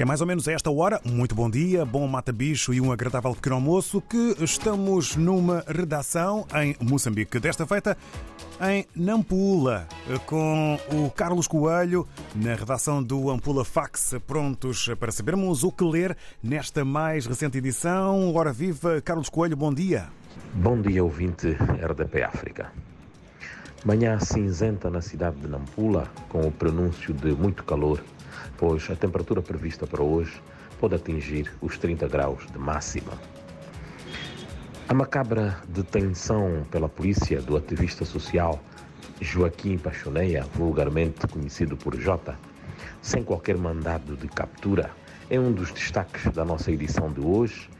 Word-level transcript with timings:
É 0.00 0.04
mais 0.06 0.22
ou 0.22 0.26
menos 0.26 0.48
a 0.48 0.52
esta 0.52 0.70
hora. 0.70 0.98
Muito 1.04 1.34
bom 1.34 1.50
dia, 1.50 1.84
bom 1.84 2.08
mata-bicho 2.08 2.72
e 2.72 2.80
um 2.80 2.90
agradável 2.90 3.34
pequeno 3.34 3.56
almoço 3.56 4.00
que 4.00 4.34
estamos 4.40 5.14
numa 5.14 5.62
redação 5.68 6.46
em 6.54 6.74
Moçambique. 6.80 7.38
Desta 7.38 7.66
feita 7.66 7.94
em 8.62 8.86
Nampula, 8.96 9.86
com 10.24 10.78
o 10.90 11.10
Carlos 11.10 11.46
Coelho 11.46 12.08
na 12.34 12.54
redação 12.54 13.02
do 13.02 13.30
Ampula 13.30 13.62
Fax, 13.62 14.14
prontos 14.26 14.88
para 14.98 15.12
sabermos 15.12 15.64
o 15.64 15.70
que 15.70 15.84
ler 15.84 16.16
nesta 16.42 16.82
mais 16.82 17.26
recente 17.26 17.58
edição. 17.58 18.34
Ora 18.34 18.54
viva, 18.54 19.02
Carlos 19.02 19.28
Coelho, 19.28 19.54
bom 19.54 19.70
dia. 19.70 20.08
Bom 20.54 20.80
dia, 20.80 21.04
ouvinte 21.04 21.48
RDP 21.48 22.22
África. 22.22 22.72
Manhã 23.84 24.18
cinzenta 24.18 24.88
na 24.88 25.02
cidade 25.02 25.36
de 25.36 25.46
Nampula, 25.46 26.10
com 26.30 26.40
o 26.40 26.50
pronúncio 26.50 27.12
de 27.12 27.32
muito 27.32 27.64
calor 27.64 28.02
pois 28.60 28.90
a 28.90 28.94
temperatura 28.94 29.40
prevista 29.40 29.86
para 29.86 30.02
hoje 30.02 30.38
pode 30.78 30.94
atingir 30.94 31.50
os 31.62 31.78
30 31.78 32.06
graus 32.08 32.46
de 32.52 32.58
máxima. 32.58 33.12
A 34.86 34.92
macabra 34.92 35.56
detenção 35.66 36.66
pela 36.70 36.86
polícia 36.86 37.40
do 37.40 37.56
ativista 37.56 38.04
social 38.04 38.62
Joaquim 39.18 39.78
Pachoneia, 39.78 40.44
vulgarmente 40.54 41.26
conhecido 41.26 41.74
por 41.74 41.98
Jota, 41.98 42.38
sem 43.00 43.24
qualquer 43.24 43.56
mandado 43.56 44.14
de 44.14 44.28
captura, 44.28 44.90
é 45.30 45.40
um 45.40 45.52
dos 45.52 45.72
destaques 45.72 46.30
da 46.30 46.44
nossa 46.44 46.70
edição 46.70 47.10
de 47.10 47.20
hoje. 47.20 47.70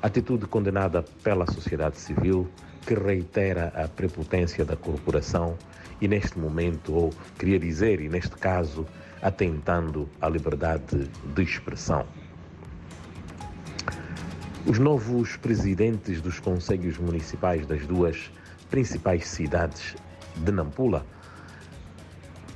Atitude 0.00 0.46
condenada 0.46 1.02
pela 1.24 1.44
sociedade 1.50 1.98
civil 1.98 2.48
que 2.86 2.94
reitera 2.94 3.72
a 3.74 3.88
prepotência 3.88 4.64
da 4.64 4.76
corporação 4.76 5.58
e 6.00 6.06
neste 6.06 6.38
momento, 6.38 6.94
ou 6.94 7.10
queria 7.36 7.58
dizer, 7.58 8.00
e 8.00 8.08
neste 8.08 8.36
caso, 8.36 8.86
atentando 9.22 10.08
à 10.20 10.28
liberdade 10.28 11.10
de 11.34 11.42
expressão. 11.42 12.06
Os 14.66 14.78
novos 14.78 15.36
presidentes 15.36 16.20
dos 16.20 16.38
conselhos 16.38 16.98
municipais 16.98 17.66
das 17.66 17.86
duas 17.86 18.30
principais 18.70 19.26
cidades 19.26 19.96
de 20.36 20.52
Nampula, 20.52 21.04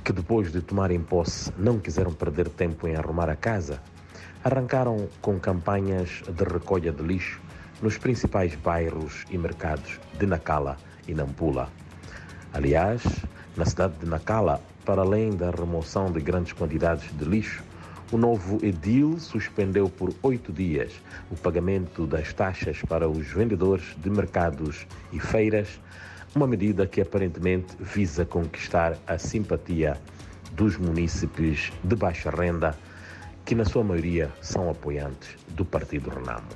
que 0.03 0.13
depois 0.13 0.51
de 0.51 0.61
tomarem 0.61 1.01
posse 1.01 1.51
não 1.57 1.79
quiseram 1.79 2.13
perder 2.13 2.47
tempo 2.49 2.87
em 2.87 2.95
arrumar 2.95 3.29
a 3.29 3.35
casa, 3.35 3.81
arrancaram 4.43 5.09
com 5.21 5.39
campanhas 5.39 6.21
de 6.29 6.43
recolha 6.43 6.91
de 6.91 7.01
lixo 7.01 7.41
nos 7.81 7.97
principais 7.97 8.55
bairros 8.55 9.25
e 9.29 9.37
mercados 9.37 9.99
de 10.17 10.25
Nacala 10.25 10.77
e 11.07 11.13
Nampula. 11.13 11.69
Aliás, 12.53 13.01
na 13.57 13.65
cidade 13.65 13.93
de 13.99 14.05
Nacala, 14.05 14.61
para 14.83 15.01
além 15.01 15.35
da 15.35 15.49
remoção 15.49 16.11
de 16.11 16.19
grandes 16.19 16.53
quantidades 16.53 17.09
de 17.17 17.23
lixo, 17.25 17.63
o 18.11 18.17
novo 18.17 18.59
edil 18.63 19.17
suspendeu 19.17 19.89
por 19.89 20.13
oito 20.21 20.51
dias 20.51 20.93
o 21.31 21.35
pagamento 21.35 22.05
das 22.05 22.33
taxas 22.33 22.81
para 22.87 23.09
os 23.09 23.27
vendedores 23.27 23.95
de 23.97 24.09
mercados 24.09 24.85
e 25.11 25.19
feiras, 25.19 25.79
uma 26.35 26.45
medida 26.45 26.85
que 26.85 27.01
aparentemente 27.01 27.75
visa 27.79 28.25
conquistar 28.25 28.97
a 29.07 29.17
simpatia 29.17 29.99
dos 30.51 30.77
munícipes 30.77 31.71
de 31.83 31.95
baixa 31.95 32.29
renda, 32.29 32.75
que 33.45 33.55
na 33.55 33.65
sua 33.65 33.83
maioria 33.83 34.31
são 34.41 34.69
apoiantes 34.69 35.29
do 35.49 35.65
Partido 35.65 36.09
Renamo. 36.09 36.47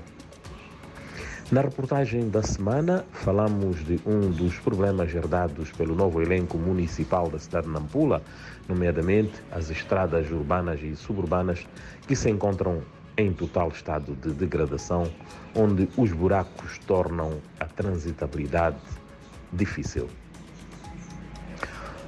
Na 1.52 1.62
reportagem 1.62 2.30
da 2.30 2.44
semana, 2.44 3.04
falamos 3.12 3.84
de 3.84 4.00
um 4.06 4.30
dos 4.30 4.60
problemas 4.60 5.12
herdados 5.16 5.72
pelo 5.72 5.96
novo 5.96 6.22
elenco 6.22 6.60
municipal 6.60 7.28
da 7.28 7.40
cidade 7.40 7.66
de 7.66 7.74
Nampula, 7.74 8.22
nomeadamente 8.68 9.34
as 9.52 9.72
estradas 9.72 10.30
urbanas 10.30 10.80
e 10.84 10.96
suburbanas 10.96 11.66
que 12.08 12.16
se 12.16 12.30
encontram 12.30 12.84
em 13.18 13.34
total 13.34 13.70
estado 13.70 14.16
de 14.18 14.32
degradação, 14.32 15.12
onde 15.56 15.90
os 15.98 16.12
buracos 16.12 16.78
tornam 16.86 17.40
a 17.60 17.66
transitabilidade 17.66 18.78
difícil. 19.52 20.08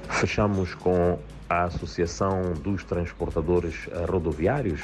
Fechamos 0.08 0.72
com 0.76 1.18
a 1.48 1.64
Associação 1.64 2.52
dos 2.62 2.84
Transportadores 2.84 3.88
Rodoviários, 4.08 4.82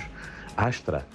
Astra, 0.57 1.07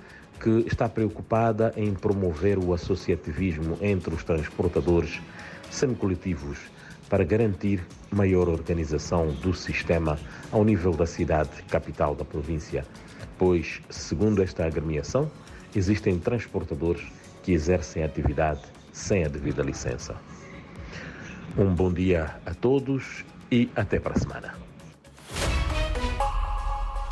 que 0.44 0.66
está 0.68 0.90
preocupada 0.90 1.74
em 1.78 1.94
promover 1.94 2.60
o 2.60 2.74
associativismo 2.74 3.78
entre 3.82 4.14
os 4.14 4.26
transportadores 4.26 5.22
semicoletivos 5.72 6.60
para 7.10 7.24
garantir 7.24 7.82
maior 8.12 8.50
organização 8.50 9.32
do 9.36 9.54
sistema 9.54 10.20
ao 10.52 10.66
nível 10.66 10.92
da 10.92 11.08
cidade 11.08 11.64
capital 11.70 12.14
da 12.14 12.26
província, 12.26 12.86
pois, 13.38 13.82
segundo 13.90 14.44
esta 14.44 14.66
agremiação, 14.66 15.32
existem 15.74 16.20
transportadores 16.20 17.08
que 17.42 17.54
exercem 17.54 18.04
atividade 18.04 18.62
sem 18.92 19.24
a 19.24 19.30
devida 19.30 19.64
licença. 19.64 20.14
Um 21.58 21.74
bom 21.74 21.94
dia 21.94 22.36
a 22.46 22.54
todos 22.54 23.24
e 23.50 23.70
até 23.76 23.98
para 23.98 24.14
a 24.14 24.20
semana. 24.20 24.73